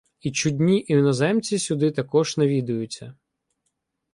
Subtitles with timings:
[0.21, 3.15] І чудні іноземці сюди також навідуються